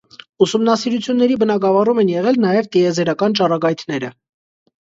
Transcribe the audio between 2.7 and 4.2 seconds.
տիեզերական ճառագայթները։